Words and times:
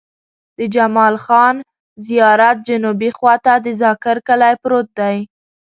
د 0.57 0.59
جمال 0.75 1.15
خان 1.25 1.55
زيارت 2.07 2.57
جنوبي 2.67 3.09
خوا 3.17 3.35
ته 3.45 3.53
د 3.65 3.67
ذاکر 3.81 4.15
کلی 4.27 4.53
پروت 4.61 4.87
دی. 4.99 5.17